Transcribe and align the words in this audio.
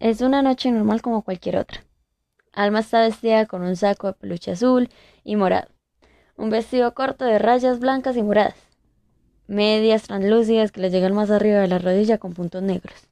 Es 0.00 0.22
una 0.22 0.40
noche 0.40 0.70
normal 0.70 1.02
como 1.02 1.20
cualquier 1.20 1.58
otra. 1.58 1.84
Alma 2.54 2.80
está 2.80 3.02
vestida 3.02 3.44
con 3.44 3.60
un 3.60 3.76
saco 3.76 4.06
de 4.06 4.14
peluche 4.14 4.52
azul 4.52 4.88
y 5.24 5.36
morado, 5.36 5.68
un 6.36 6.48
vestido 6.48 6.94
corto 6.94 7.26
de 7.26 7.38
rayas 7.38 7.80
blancas 7.80 8.16
y 8.16 8.22
moradas, 8.22 8.56
medias 9.46 10.04
translúcidas 10.04 10.72
que 10.72 10.80
le 10.80 10.88
llegan 10.88 11.14
más 11.14 11.30
arriba 11.30 11.58
de 11.58 11.68
la 11.68 11.78
rodilla 11.78 12.16
con 12.16 12.32
puntos 12.32 12.62
negros, 12.62 13.08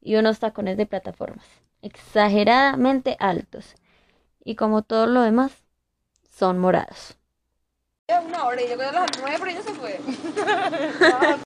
y 0.00 0.16
unos 0.16 0.38
tacones 0.38 0.78
de 0.78 0.86
plataformas, 0.86 1.44
exageradamente 1.82 3.18
altos, 3.20 3.74
y 4.42 4.56
como 4.56 4.80
todo 4.80 5.06
lo 5.06 5.20
demás, 5.20 5.52
son 6.30 6.58
morados. 6.58 7.18
Una 8.26 8.46
hora 8.46 8.62
y 8.62 8.68
llegó 8.68 8.82
a 8.82 8.92
las 8.92 9.10
nueve, 9.20 9.36
pero 9.38 9.50
ella 9.50 9.62
se 9.62 9.74
fue. 9.74 10.00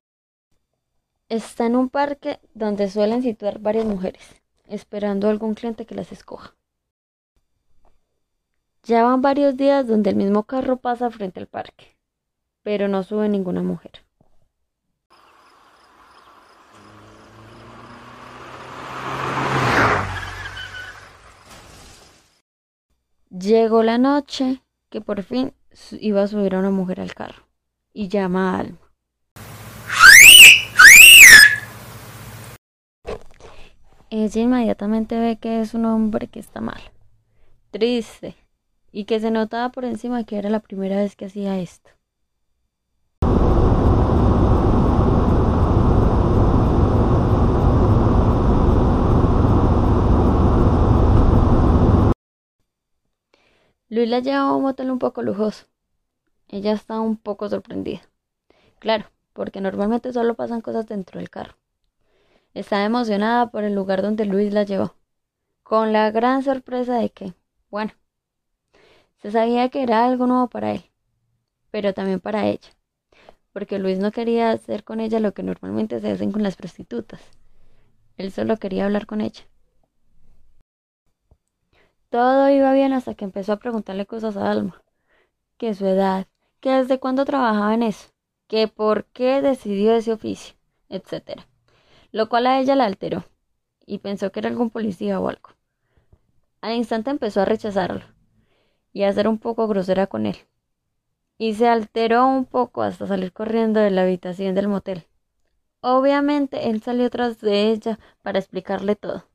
Está 1.28 1.66
en 1.66 1.74
un 1.74 1.88
parque 1.88 2.38
donde 2.54 2.88
suelen 2.88 3.24
situar 3.24 3.58
varias 3.58 3.84
mujeres, 3.84 4.22
esperando 4.68 5.26
a 5.26 5.30
algún 5.30 5.54
cliente 5.54 5.86
que 5.86 5.94
las 5.94 6.12
escoja. 6.12 6.54
Ya 8.82 9.02
van 9.02 9.20
varios 9.20 9.56
días 9.56 9.86
donde 9.86 10.10
el 10.10 10.16
mismo 10.16 10.44
carro 10.44 10.76
pasa 10.76 11.10
frente 11.10 11.40
al 11.40 11.48
parque, 11.48 11.96
pero 12.62 12.86
no 12.86 13.02
sube 13.02 13.28
ninguna 13.28 13.62
mujer. 13.62 14.06
Llegó 23.30 23.82
la 23.82 23.98
noche 23.98 24.62
que 24.88 25.00
por 25.00 25.22
fin 25.22 25.52
iba 26.00 26.22
a 26.22 26.28
subir 26.28 26.54
a 26.54 26.60
una 26.60 26.70
mujer 26.70 27.00
al 27.00 27.12
carro 27.12 27.46
y 27.92 28.08
llama 28.08 28.54
a 28.54 28.60
Alma. 28.60 28.85
Ella 34.08 34.40
inmediatamente 34.40 35.18
ve 35.18 35.36
que 35.36 35.60
es 35.60 35.74
un 35.74 35.84
hombre 35.84 36.28
que 36.28 36.38
está 36.38 36.60
mal, 36.60 36.80
triste, 37.72 38.36
y 38.92 39.04
que 39.04 39.18
se 39.18 39.32
notaba 39.32 39.70
por 39.72 39.84
encima 39.84 40.22
que 40.22 40.38
era 40.38 40.48
la 40.48 40.60
primera 40.60 40.96
vez 40.96 41.16
que 41.16 41.24
hacía 41.24 41.58
esto. 41.58 41.90
Luis 53.88 54.08
la 54.08 54.20
lleva 54.20 54.40
a 54.40 54.54
un 54.54 54.62
motel 54.62 54.92
un 54.92 55.00
poco 55.00 55.22
lujoso. 55.22 55.66
Ella 56.48 56.72
está 56.72 57.00
un 57.00 57.16
poco 57.16 57.48
sorprendida. 57.48 58.02
Claro, 58.78 59.06
porque 59.32 59.60
normalmente 59.60 60.12
solo 60.12 60.34
pasan 60.34 60.60
cosas 60.60 60.86
dentro 60.86 61.18
del 61.18 61.28
carro. 61.28 61.56
Está 62.56 62.86
emocionada 62.86 63.50
por 63.50 63.64
el 63.64 63.74
lugar 63.74 64.00
donde 64.00 64.24
Luis 64.24 64.50
la 64.50 64.62
llevó, 64.62 64.94
con 65.62 65.92
la 65.92 66.10
gran 66.10 66.42
sorpresa 66.42 66.94
de 66.94 67.10
que, 67.10 67.34
bueno, 67.68 67.92
se 69.20 69.30
sabía 69.30 69.68
que 69.68 69.82
era 69.82 70.06
algo 70.06 70.26
nuevo 70.26 70.48
para 70.48 70.72
él, 70.72 70.82
pero 71.70 71.92
también 71.92 72.18
para 72.18 72.46
ella, 72.46 72.70
porque 73.52 73.78
Luis 73.78 73.98
no 73.98 74.10
quería 74.10 74.52
hacer 74.52 74.84
con 74.84 75.00
ella 75.00 75.20
lo 75.20 75.34
que 75.34 75.42
normalmente 75.42 76.00
se 76.00 76.10
hacen 76.10 76.32
con 76.32 76.42
las 76.42 76.56
prostitutas. 76.56 77.20
Él 78.16 78.32
solo 78.32 78.56
quería 78.56 78.86
hablar 78.86 79.04
con 79.04 79.20
ella. 79.20 79.42
Todo 82.08 82.48
iba 82.48 82.72
bien 82.72 82.94
hasta 82.94 83.14
que 83.14 83.26
empezó 83.26 83.52
a 83.52 83.58
preguntarle 83.58 84.06
cosas 84.06 84.38
a 84.38 84.50
Alma, 84.50 84.82
que 85.58 85.74
su 85.74 85.84
edad, 85.84 86.26
que 86.60 86.70
desde 86.70 87.00
cuándo 87.00 87.26
trabajaba 87.26 87.74
en 87.74 87.82
eso, 87.82 88.08
que 88.46 88.66
por 88.66 89.04
qué 89.12 89.42
decidió 89.42 89.94
ese 89.94 90.14
oficio, 90.14 90.54
etcétera 90.88 91.46
lo 92.16 92.30
cual 92.30 92.46
a 92.46 92.58
ella 92.58 92.74
la 92.76 92.86
alteró, 92.86 93.26
y 93.84 93.98
pensó 93.98 94.32
que 94.32 94.40
era 94.40 94.48
algún 94.48 94.70
policía 94.70 95.20
o 95.20 95.28
algo. 95.28 95.50
Al 96.62 96.74
instante 96.74 97.10
empezó 97.10 97.42
a 97.42 97.44
rechazarlo, 97.44 98.06
y 98.94 99.02
a 99.02 99.12
ser 99.12 99.28
un 99.28 99.36
poco 99.36 99.68
grosera 99.68 100.06
con 100.06 100.24
él, 100.24 100.38
y 101.36 101.52
se 101.56 101.68
alteró 101.68 102.26
un 102.26 102.46
poco 102.46 102.80
hasta 102.80 103.06
salir 103.06 103.34
corriendo 103.34 103.80
de 103.80 103.90
la 103.90 104.04
habitación 104.04 104.54
del 104.54 104.66
motel. 104.66 105.04
Obviamente 105.82 106.70
él 106.70 106.80
salió 106.80 107.10
tras 107.10 107.38
de 107.42 107.70
ella 107.70 107.98
para 108.22 108.38
explicarle 108.38 108.96
todo. 108.96 109.26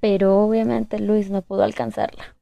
Pero 0.00 0.42
obviamente 0.42 0.98
Luis 0.98 1.30
no 1.30 1.42
pudo 1.42 1.62
alcanzarla. 1.62 2.34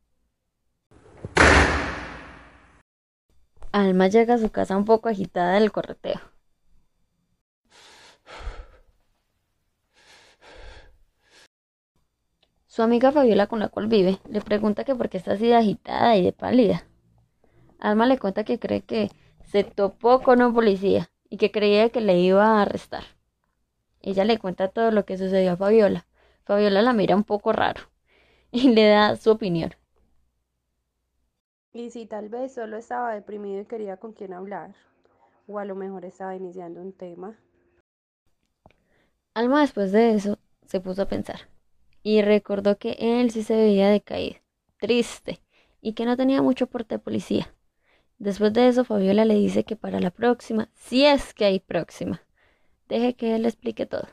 Alma 3.72 4.08
llega 4.08 4.34
a 4.34 4.38
su 4.38 4.50
casa 4.50 4.76
un 4.76 4.84
poco 4.84 5.08
agitada 5.08 5.52
del 5.52 5.70
correteo. 5.70 6.20
Su 12.66 12.82
amiga 12.82 13.12
Fabiola 13.12 13.46
con 13.46 13.60
la 13.60 13.68
cual 13.68 13.86
vive 13.86 14.18
le 14.28 14.40
pregunta 14.40 14.82
que 14.82 14.96
por 14.96 15.08
qué 15.08 15.18
está 15.18 15.32
así 15.34 15.46
de 15.46 15.54
agitada 15.54 16.16
y 16.16 16.24
de 16.24 16.32
pálida. 16.32 16.84
Alma 17.78 18.06
le 18.06 18.18
cuenta 18.18 18.42
que 18.42 18.58
cree 18.58 18.82
que 18.82 19.10
se 19.44 19.62
topó 19.62 20.20
con 20.20 20.42
un 20.42 20.52
policía 20.52 21.10
y 21.28 21.36
que 21.36 21.52
creía 21.52 21.90
que 21.90 22.00
le 22.00 22.18
iba 22.18 22.44
a 22.44 22.62
arrestar. 22.62 23.04
Ella 24.02 24.24
le 24.24 24.38
cuenta 24.38 24.68
todo 24.68 24.90
lo 24.90 25.04
que 25.04 25.16
sucedió 25.16 25.52
a 25.52 25.56
Fabiola. 25.56 26.06
Fabiola 26.44 26.82
la 26.82 26.92
mira 26.92 27.14
un 27.14 27.24
poco 27.24 27.52
raro 27.52 27.82
y 28.50 28.70
le 28.70 28.88
da 28.88 29.14
su 29.16 29.30
opinión. 29.30 29.74
Y 31.72 31.90
si 31.90 32.06
tal 32.06 32.28
vez 32.28 32.54
solo 32.54 32.76
estaba 32.76 33.14
deprimido 33.14 33.60
y 33.60 33.64
quería 33.66 33.96
con 33.96 34.12
quién 34.12 34.32
hablar, 34.32 34.74
o 35.46 35.58
a 35.58 35.64
lo 35.64 35.76
mejor 35.76 36.04
estaba 36.04 36.34
iniciando 36.34 36.80
un 36.80 36.92
tema. 36.92 37.38
Alma 39.34 39.60
después 39.60 39.92
de 39.92 40.14
eso 40.14 40.38
se 40.66 40.80
puso 40.80 41.02
a 41.02 41.08
pensar 41.08 41.48
y 42.02 42.22
recordó 42.22 42.78
que 42.78 42.96
él 42.98 43.30
sí 43.30 43.42
se 43.42 43.56
veía 43.56 43.88
decaído, 43.88 44.40
triste 44.78 45.40
y 45.80 45.92
que 45.92 46.04
no 46.06 46.16
tenía 46.16 46.42
mucho 46.42 46.66
porte 46.66 46.96
de 46.96 46.98
policía. 46.98 47.54
Después 48.18 48.52
de 48.52 48.68
eso 48.68 48.84
Fabiola 48.84 49.24
le 49.24 49.34
dice 49.34 49.64
que 49.64 49.76
para 49.76 50.00
la 50.00 50.10
próxima, 50.10 50.70
si 50.74 51.04
es 51.06 51.32
que 51.34 51.44
hay 51.44 51.60
próxima, 51.60 52.22
deje 52.88 53.14
que 53.14 53.34
él 53.34 53.42
le 53.42 53.48
explique 53.48 53.86
todo. 53.86 54.08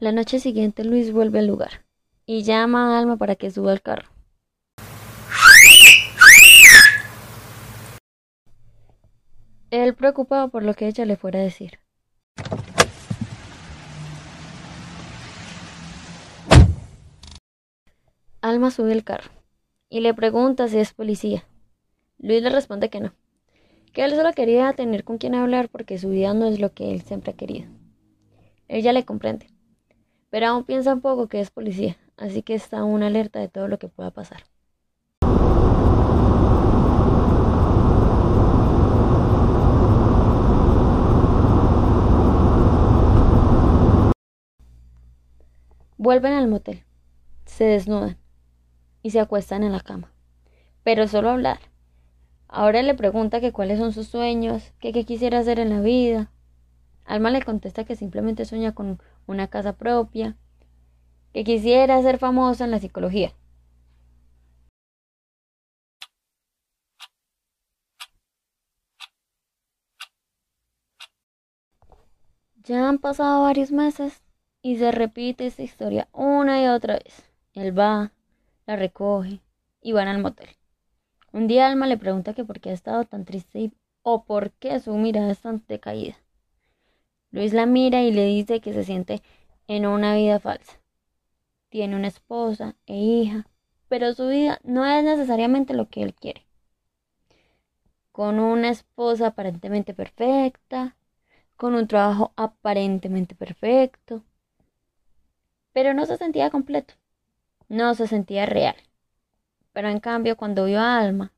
La 0.00 0.12
noche 0.12 0.40
siguiente 0.40 0.82
Luis 0.82 1.12
vuelve 1.12 1.40
al 1.40 1.46
lugar 1.46 1.84
y 2.24 2.42
llama 2.42 2.96
a 2.96 2.98
Alma 2.98 3.18
para 3.18 3.36
que 3.36 3.50
suba 3.50 3.70
al 3.70 3.82
carro. 3.82 4.08
Él 9.70 9.94
preocupado 9.94 10.48
por 10.48 10.62
lo 10.62 10.72
que 10.72 10.86
ella 10.86 11.04
le 11.04 11.16
fuera 11.16 11.40
a 11.40 11.42
decir. 11.42 11.80
Alma 18.40 18.70
sube 18.70 18.92
al 18.92 19.04
carro 19.04 19.30
y 19.90 20.00
le 20.00 20.14
pregunta 20.14 20.66
si 20.68 20.78
es 20.78 20.94
policía. 20.94 21.44
Luis 22.16 22.42
le 22.42 22.48
responde 22.48 22.88
que 22.88 23.00
no, 23.00 23.12
que 23.92 24.04
él 24.04 24.12
solo 24.12 24.32
quería 24.32 24.72
tener 24.72 25.04
con 25.04 25.18
quien 25.18 25.34
hablar 25.34 25.68
porque 25.68 25.98
su 25.98 26.08
vida 26.08 26.32
no 26.32 26.46
es 26.46 26.58
lo 26.58 26.72
que 26.72 26.90
él 26.90 27.02
siempre 27.02 27.32
ha 27.32 27.36
querido. 27.36 27.68
Ella 28.66 28.94
le 28.94 29.04
comprende 29.04 29.59
pero 30.30 30.46
aún 30.46 30.64
piensa 30.64 30.94
un 30.94 31.00
poco 31.00 31.28
que 31.28 31.40
es 31.40 31.50
policía, 31.50 31.96
así 32.16 32.42
que 32.42 32.54
está 32.54 32.78
aún 32.78 33.02
alerta 33.02 33.40
de 33.40 33.48
todo 33.48 33.68
lo 33.68 33.78
que 33.78 33.88
pueda 33.88 34.12
pasar. 34.12 34.44
Vuelven 45.98 46.32
al 46.32 46.48
motel, 46.48 46.84
se 47.44 47.64
desnudan 47.64 48.16
y 49.02 49.10
se 49.10 49.20
acuestan 49.20 49.64
en 49.64 49.72
la 49.72 49.80
cama, 49.80 50.10
pero 50.82 51.06
solo 51.06 51.28
hablar. 51.28 51.58
Ahora 52.48 52.82
le 52.82 52.94
pregunta 52.94 53.40
que 53.40 53.52
cuáles 53.52 53.78
son 53.78 53.92
sus 53.92 54.08
sueños, 54.08 54.72
que 54.80 54.92
qué 54.92 55.04
quisiera 55.04 55.38
hacer 55.40 55.60
en 55.60 55.68
la 55.68 55.80
vida. 55.80 56.32
Alma 57.04 57.30
le 57.30 57.42
contesta 57.42 57.84
que 57.84 57.96
simplemente 57.96 58.44
sueña 58.44 58.74
con 58.74 58.98
una 59.30 59.48
casa 59.48 59.74
propia, 59.74 60.36
que 61.32 61.44
quisiera 61.44 62.02
ser 62.02 62.18
famosa 62.18 62.64
en 62.64 62.72
la 62.72 62.80
psicología. 62.80 63.32
Ya 72.64 72.88
han 72.88 72.98
pasado 72.98 73.42
varios 73.42 73.72
meses 73.72 74.22
y 74.62 74.76
se 74.78 74.92
repite 74.92 75.46
esta 75.46 75.62
historia 75.62 76.08
una 76.12 76.62
y 76.62 76.68
otra 76.68 76.94
vez. 76.94 77.30
Él 77.54 77.76
va, 77.76 78.12
la 78.66 78.76
recoge 78.76 79.40
y 79.80 79.92
van 79.92 80.08
al 80.08 80.20
motel. 80.20 80.48
Un 81.32 81.46
día 81.46 81.66
Alma 81.66 81.86
le 81.86 81.96
pregunta 81.96 82.34
que 82.34 82.44
por 82.44 82.60
qué 82.60 82.70
ha 82.70 82.74
estado 82.74 83.04
tan 83.04 83.24
triste 83.24 83.72
o 84.02 84.24
por 84.24 84.52
qué 84.52 84.78
su 84.80 84.94
mirada 84.96 85.32
es 85.32 85.40
tan 85.40 85.64
decaída. 85.68 86.16
Luis 87.32 87.52
la 87.52 87.66
mira 87.66 88.02
y 88.02 88.12
le 88.12 88.24
dice 88.24 88.60
que 88.60 88.72
se 88.72 88.84
siente 88.84 89.22
en 89.68 89.86
una 89.86 90.14
vida 90.16 90.40
falsa. 90.40 90.80
tiene 91.68 91.94
una 91.96 92.08
esposa 92.08 92.74
e 92.86 92.96
hija, 92.96 93.46
pero 93.88 94.12
su 94.14 94.26
vida 94.28 94.58
no 94.64 94.84
es 94.84 95.04
necesariamente 95.04 95.74
lo 95.74 95.88
que 95.88 96.02
él 96.02 96.14
quiere. 96.14 96.44
Con 98.12 98.40
una 98.40 98.70
esposa 98.70 99.28
aparentemente 99.28 99.94
perfecta, 99.94 100.96
con 101.56 101.74
un 101.74 101.86
trabajo 101.86 102.32
aparentemente 102.36 103.34
perfecto, 103.36 104.24
pero 105.72 105.94
no 105.94 106.06
se 106.06 106.16
sentía 106.16 106.50
completo, 106.50 106.94
no 107.68 107.94
se 107.94 108.08
sentía 108.08 108.46
real. 108.46 108.76
Pero 109.72 109.88
en 109.88 110.00
cambio, 110.00 110.36
cuando 110.36 110.64
vio 110.64 110.80
a 110.80 110.98
Alma, 110.98 111.32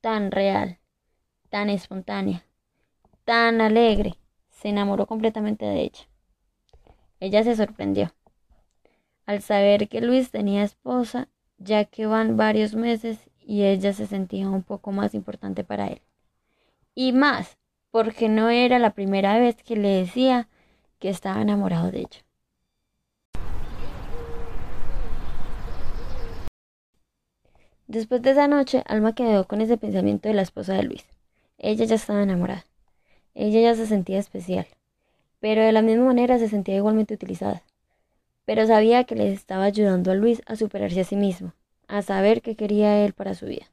tan 0.00 0.30
real, 0.30 0.78
tan 1.50 1.68
espontánea, 1.68 2.44
tan 3.24 3.60
alegre, 3.60 4.14
se 4.64 4.70
enamoró 4.70 5.04
completamente 5.04 5.66
de 5.66 5.82
ella. 5.82 6.08
Ella 7.20 7.44
se 7.44 7.54
sorprendió 7.54 8.14
al 9.26 9.42
saber 9.42 9.90
que 9.90 10.00
Luis 10.00 10.30
tenía 10.30 10.62
esposa, 10.62 11.28
ya 11.58 11.84
que 11.84 12.06
van 12.06 12.38
varios 12.38 12.74
meses 12.74 13.18
y 13.40 13.64
ella 13.64 13.92
se 13.92 14.06
sentía 14.06 14.48
un 14.48 14.62
poco 14.62 14.90
más 14.90 15.12
importante 15.12 15.64
para 15.64 15.88
él. 15.88 16.00
Y 16.94 17.12
más, 17.12 17.58
porque 17.90 18.30
no 18.30 18.48
era 18.48 18.78
la 18.78 18.94
primera 18.94 19.38
vez 19.38 19.56
que 19.62 19.76
le 19.76 19.90
decía 19.90 20.48
que 20.98 21.10
estaba 21.10 21.42
enamorado 21.42 21.90
de 21.90 21.98
ella. 21.98 22.24
Después 27.86 28.22
de 28.22 28.30
esa 28.30 28.48
noche, 28.48 28.82
Alma 28.86 29.14
quedó 29.14 29.46
con 29.46 29.60
ese 29.60 29.76
pensamiento 29.76 30.30
de 30.30 30.34
la 30.34 30.42
esposa 30.42 30.72
de 30.72 30.84
Luis. 30.84 31.04
Ella 31.58 31.84
ya 31.84 31.96
estaba 31.96 32.22
enamorada. 32.22 32.64
Ella 33.34 33.60
ya 33.60 33.74
se 33.74 33.86
sentía 33.86 34.18
especial. 34.18 34.66
Pero 35.40 35.62
de 35.62 35.72
la 35.72 35.82
misma 35.82 36.06
manera 36.06 36.38
se 36.38 36.48
sentía 36.48 36.76
igualmente 36.76 37.14
utilizada. 37.14 37.62
Pero 38.44 38.66
sabía 38.66 39.04
que 39.04 39.16
le 39.16 39.32
estaba 39.32 39.64
ayudando 39.64 40.10
a 40.10 40.14
Luis 40.14 40.42
a 40.46 40.56
superarse 40.56 41.00
a 41.00 41.04
sí 41.04 41.16
mismo, 41.16 41.52
a 41.88 42.02
saber 42.02 42.42
qué 42.42 42.56
quería 42.56 43.04
él 43.04 43.12
para 43.12 43.34
su 43.34 43.46
vida. 43.46 43.66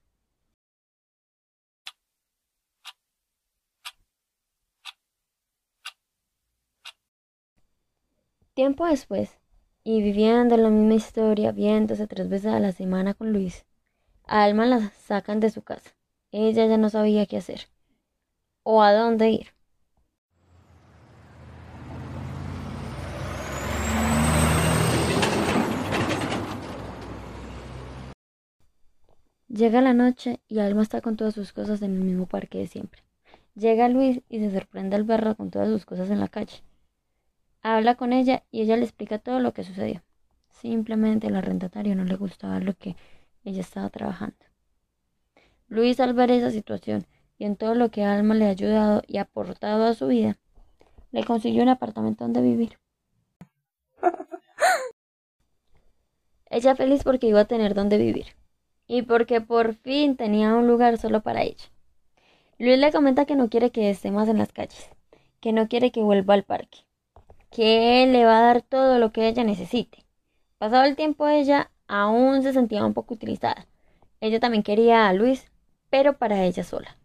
Tiempo 8.54 8.86
después, 8.86 9.38
y 9.84 10.02
viviendo 10.02 10.58
la 10.58 10.70
misma 10.70 10.96
historia, 10.96 11.52
viéndose 11.52 12.08
tres 12.08 12.30
veces 12.30 12.54
a 12.54 12.60
la 12.60 12.72
semana 12.72 13.14
con 13.14 13.32
Luis, 13.32 13.66
a 14.26 14.44
Alma 14.44 14.66
la 14.66 14.92
sacan 14.92 15.40
de 15.40 15.50
su 15.50 15.62
casa. 15.62 15.92
Ella 16.32 16.66
ya 16.66 16.78
no 16.78 16.90
sabía 16.90 17.26
qué 17.26 17.38
hacer 17.38 17.68
o 18.64 18.82
a 18.82 18.94
dónde 18.94 19.30
ir. 19.30 19.48
Llega 29.48 29.82
la 29.82 29.94
noche 29.94 30.40
y 30.48 30.60
Alma 30.60 30.82
está 30.82 31.02
con 31.02 31.18
todas 31.18 31.34
sus 31.34 31.52
cosas 31.52 31.82
en 31.82 31.94
el 31.94 32.02
mismo 32.02 32.26
parque 32.26 32.58
de 32.60 32.68
siempre. 32.68 33.04
Llega 33.54 33.90
Luis 33.90 34.22
y 34.30 34.40
se 34.40 34.50
sorprende 34.50 34.96
al 34.96 35.04
verla 35.04 35.36
con 35.36 35.52
todas 35.52 35.68
sus 35.68 35.86
cosas 35.86 36.10
en 36.10 36.22
la 36.22 36.30
calle. 36.30 36.64
Habla 37.62 37.96
con 37.96 38.14
ella 38.14 38.44
y 38.50 38.62
ella 38.62 38.78
le 38.78 38.84
explica 38.84 39.20
todo 39.20 39.40
lo 39.40 39.54
que 39.54 39.64
sucedió. 39.64 40.02
Simplemente 40.50 41.28
al 41.28 41.36
arrendatario 41.36 41.96
no 41.96 42.06
le 42.06 42.16
gustaba 42.16 42.60
lo 42.60 42.74
que 42.76 42.96
ella 43.44 43.62
estaba 43.62 43.90
trabajando. 43.90 44.38
Luis 45.68 46.00
al 46.00 46.14
ver 46.14 46.32
esa 46.32 46.50
situación 46.50 47.06
y 47.42 47.46
en 47.46 47.56
todo 47.56 47.74
lo 47.74 47.90
que 47.90 48.04
Alma 48.04 48.36
le 48.36 48.46
ha 48.46 48.50
ayudado 48.50 49.02
y 49.08 49.18
aportado 49.18 49.86
a 49.86 49.96
su 49.96 50.06
vida, 50.06 50.38
le 51.12 51.24
consiguió 51.24 51.64
un 51.64 51.70
apartamento 51.70 52.24
donde 52.24 52.40
vivir. 52.40 52.78
ella 56.52 56.76
feliz 56.76 57.04
porque 57.04 57.26
iba 57.26 57.40
a 57.40 57.46
tener 57.46 57.74
donde 57.74 57.98
vivir 57.98 58.28
y 58.86 59.02
porque 59.02 59.42
por 59.42 59.74
fin 59.74 60.18
tenía 60.18 60.54
un 60.54 60.68
lugar 60.68 61.00
solo 61.00 61.24
para 61.24 61.42
ella. 61.42 61.66
Luis 62.60 62.78
le 62.78 62.92
comenta 62.92 63.26
que 63.26 63.36
no 63.36 63.50
quiere 63.50 63.72
que 63.72 63.90
esté 63.90 64.12
más 64.12 64.30
en 64.30 64.38
las 64.38 64.54
calles, 64.54 64.92
que 65.40 65.52
no 65.52 65.68
quiere 65.68 65.92
que 65.92 66.04
vuelva 66.04 66.36
al 66.36 66.44
parque, 66.44 66.86
que 67.50 68.04
él 68.04 68.12
le 68.12 68.24
va 68.24 68.38
a 68.38 68.44
dar 68.44 68.62
todo 68.62 69.00
lo 69.00 69.12
que 69.12 69.28
ella 69.28 69.44
necesite. 69.44 70.06
Pasado 70.60 70.84
el 70.84 70.96
tiempo 70.96 71.28
ella 71.28 71.72
aún 71.88 72.44
se 72.44 72.54
sentía 72.54 72.86
un 72.86 72.94
poco 72.94 73.16
utilizada. 73.16 73.66
Ella 74.20 74.40
también 74.40 74.62
quería 74.62 75.08
a 75.08 75.14
Luis, 75.14 75.52
pero 75.90 76.20
para 76.20 76.44
ella 76.44 76.64
sola. 76.64 77.01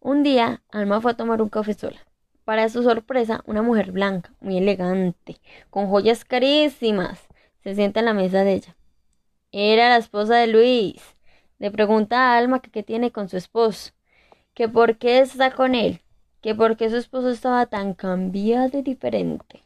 Un 0.00 0.22
día, 0.22 0.62
Alma 0.70 1.02
fue 1.02 1.10
a 1.10 1.16
tomar 1.16 1.42
un 1.42 1.50
café 1.50 1.74
sola. 1.74 1.98
Para 2.44 2.70
su 2.70 2.82
sorpresa, 2.82 3.42
una 3.44 3.60
mujer 3.60 3.92
blanca, 3.92 4.32
muy 4.40 4.56
elegante, 4.56 5.38
con 5.68 5.88
joyas 5.88 6.24
carísimas, 6.24 7.20
se 7.62 7.74
sienta 7.74 8.00
en 8.00 8.06
la 8.06 8.14
mesa 8.14 8.42
de 8.42 8.54
ella. 8.54 8.76
Era 9.52 9.90
la 9.90 9.98
esposa 9.98 10.36
de 10.36 10.46
Luis. 10.46 11.02
Le 11.58 11.70
pregunta 11.70 12.16
a 12.32 12.38
Alma 12.38 12.60
que 12.60 12.70
qué 12.70 12.82
tiene 12.82 13.12
con 13.12 13.28
su 13.28 13.36
esposo, 13.36 13.92
que 14.54 14.66
por 14.68 14.96
qué 14.96 15.20
está 15.20 15.50
con 15.50 15.74
él, 15.74 16.00
que 16.40 16.54
por 16.54 16.78
qué 16.78 16.88
su 16.88 16.96
esposo 16.96 17.28
estaba 17.28 17.66
tan 17.66 17.92
cambiado 17.92 18.78
y 18.78 18.82
diferente. 18.82 19.63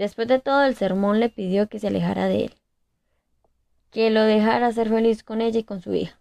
Después 0.00 0.28
de 0.28 0.38
todo 0.38 0.64
el 0.64 0.76
sermón 0.76 1.20
le 1.20 1.28
pidió 1.28 1.68
que 1.68 1.78
se 1.78 1.88
alejara 1.88 2.26
de 2.26 2.44
él, 2.44 2.54
que 3.90 4.08
lo 4.08 4.22
dejara 4.22 4.72
ser 4.72 4.88
feliz 4.88 5.22
con 5.22 5.42
ella 5.42 5.60
y 5.60 5.64
con 5.64 5.82
su 5.82 5.92
hija. 5.92 6.18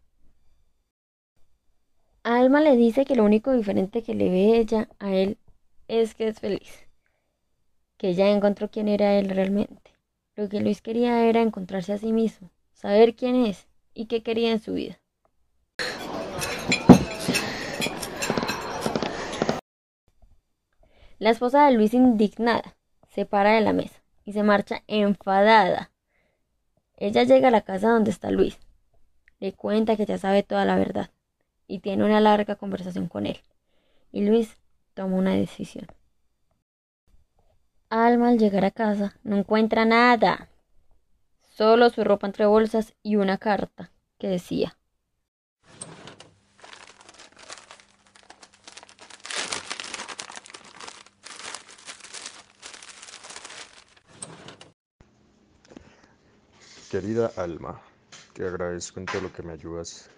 Alma 2.24 2.60
le 2.60 2.76
dice 2.76 3.06
que 3.06 3.16
lo 3.16 3.24
único 3.24 3.54
diferente 3.54 4.04
que 4.04 4.16
le 4.16 4.30
ve 4.30 4.58
ella 4.58 4.90
a 5.00 5.14
él 5.14 5.38
es 5.88 6.14
que 6.14 6.28
es 6.28 6.42
feliz, 6.42 6.88
que 7.96 8.16
ya 8.16 8.28
encontró 8.28 8.70
quién 8.70 8.90
era 8.90 9.14
él 9.14 9.30
realmente. 9.30 9.94
Lo 10.36 10.50
que 10.50 10.60
Luis 10.60 10.82
quería 10.82 11.26
era 11.30 11.42
encontrarse 11.42 11.94
a 11.94 11.98
sí 11.98 12.12
mismo, 12.12 12.52
saber 12.74 13.16
quién 13.16 13.46
es 13.46 13.66
y 13.94 14.08
qué 14.08 14.24
quería 14.24 14.52
en 14.52 14.60
su 14.60 14.74
vida. 14.74 15.00
La 21.18 21.30
esposa 21.30 21.66
de 21.66 21.72
Luis, 21.72 21.94
indignada, 21.94 22.76
se 23.20 23.26
para 23.26 23.52
de 23.52 23.60
la 23.60 23.74
mesa 23.74 24.02
y 24.24 24.32
se 24.32 24.44
marcha 24.44 24.82
enfadada. 24.88 25.92
Ella 26.96 27.24
llega 27.24 27.50
a 27.50 27.52
la 27.52 27.60
casa 27.60 27.90
donde 27.90 28.12
está 28.12 28.32
Luis. 28.32 28.58
Le 29.42 29.52
cuenta 29.52 29.98
que 29.98 30.06
ya 30.06 30.18
sabe 30.18 30.42
toda 30.42 30.64
la 30.64 30.78
verdad 30.78 31.10
y 31.68 31.80
tiene 31.80 32.06
una 32.06 32.22
larga 32.22 32.56
conversación 32.56 33.10
con 33.10 33.26
él. 33.26 33.42
Y 34.14 34.26
Luis 34.26 34.56
toma 34.94 35.18
una 35.18 35.34
decisión. 35.34 35.86
Alma 37.90 38.30
al 38.30 38.40
llegar 38.40 38.64
a 38.64 38.72
casa 38.72 39.18
no 39.24 39.36
encuentra 39.36 39.84
nada, 39.84 40.48
solo 41.42 41.90
su 41.90 42.06
ropa 42.06 42.26
entre 42.26 42.46
bolsas 42.46 42.96
y 43.04 43.18
una 43.18 43.38
carta 43.38 43.92
que 44.18 44.30
decía 44.30 44.78
Querida 56.90 57.32
Alma, 57.38 57.80
te 58.34 58.48
agradezco 58.48 59.00
en 59.00 59.06
todo 59.06 59.22
lo 59.22 59.32
que 59.32 59.44
me 59.44 59.54
ayudas 59.54 60.10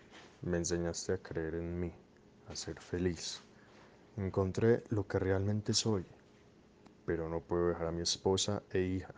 me 0.41 0.55
enseñaste 0.55 1.11
a 1.11 1.17
creer 1.17 1.55
en 1.55 1.77
mí, 1.77 1.91
a 2.47 2.55
ser 2.55 2.79
feliz. 2.79 3.41
Encontré 4.15 4.81
lo 4.87 5.05
que 5.05 5.19
realmente 5.19 5.73
soy, 5.73 6.05
pero 7.05 7.27
no 7.27 7.41
puedo 7.41 7.67
dejar 7.67 7.87
a 7.87 7.91
mi 7.91 8.01
esposa 8.01 8.63
e 8.71 8.79
hija. 8.79 9.13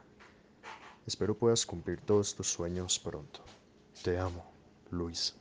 Espero 1.06 1.38
puedas 1.38 1.64
cumplir 1.64 2.02
todos 2.02 2.34
tus 2.34 2.48
sueños 2.48 2.98
pronto. 2.98 3.42
Te 4.04 4.18
amo, 4.18 4.44
Luis. 4.90 5.36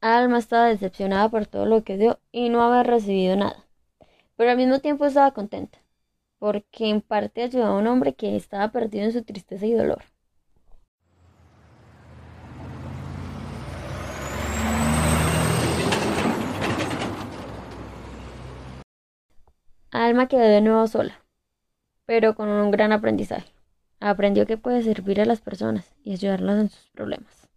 Alma 0.00 0.38
estaba 0.38 0.66
decepcionada 0.66 1.28
por 1.28 1.46
todo 1.46 1.64
lo 1.64 1.84
que 1.84 1.96
dio 1.96 2.18
y 2.32 2.48
no 2.48 2.62
haber 2.64 2.88
recibido 2.88 3.36
nada, 3.36 3.64
pero 4.34 4.50
al 4.50 4.56
mismo 4.56 4.80
tiempo 4.80 5.06
estaba 5.06 5.32
contenta, 5.32 5.78
porque 6.38 6.88
en 6.88 7.00
parte 7.00 7.42
ayudó 7.42 7.66
a 7.66 7.78
un 7.78 7.86
hombre 7.86 8.14
que 8.14 8.36
estaba 8.36 8.70
perdido 8.72 9.04
en 9.04 9.12
su 9.12 9.22
tristeza 9.22 9.66
y 9.66 9.72
dolor. 9.72 10.02
Alma 19.90 20.28
quedó 20.28 20.42
de 20.42 20.60
nuevo 20.60 20.86
sola, 20.86 21.24
pero 22.06 22.34
con 22.34 22.48
un 22.48 22.70
gran 22.70 22.92
aprendizaje. 22.92 23.52
Aprendió 24.00 24.46
que 24.46 24.56
puede 24.56 24.82
servir 24.82 25.20
a 25.20 25.24
las 25.24 25.40
personas 25.40 25.94
y 26.04 26.12
ayudarlas 26.12 26.60
en 26.60 26.68
sus 26.68 26.88
problemas. 26.90 27.47